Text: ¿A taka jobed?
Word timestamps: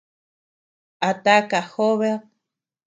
¿A 1.09 1.11
taka 1.23 1.59
jobed? 1.71 2.21